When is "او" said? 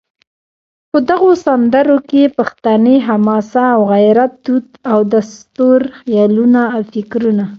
3.75-3.81, 4.91-4.99, 6.75-6.81